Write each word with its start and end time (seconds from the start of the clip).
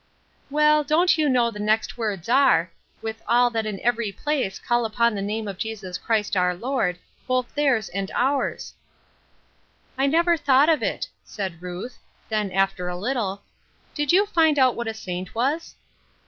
"Well, 0.49 0.83
don't 0.83 1.15
you 1.15 1.29
know 1.29 1.51
the 1.51 1.59
next 1.59 1.95
words 1.95 2.27
are, 2.27 2.71
* 2.85 3.01
With 3.03 3.21
all 3.27 3.51
that 3.51 3.67
in 3.67 3.79
every 3.81 4.11
place 4.11 4.57
call 4.57 4.83
upon 4.83 5.13
the 5.13 5.21
name 5.21 5.47
of 5.47 5.59
Jesus 5.59 5.99
Christ 5.99 6.35
our 6.35 6.55
Lord, 6.55 6.97
both 7.27 7.53
theirs 7.53 7.87
and 7.89 8.09
ours.' 8.15 8.73
""I 9.99 10.07
never 10.07 10.37
thought 10.37 10.69
of 10.69 10.81
it," 10.81 11.07
said 11.23 11.61
Ruth. 11.61 11.99
Then, 12.29 12.51
after 12.51 12.87
a 12.87 12.97
little," 12.97 13.43
Did 13.93 14.11
you 14.11 14.25
find 14.25 14.57
out 14.57 14.75
what 14.75 14.87
a 14.87 14.93
saint 14.95 15.35
was?" 15.35 15.75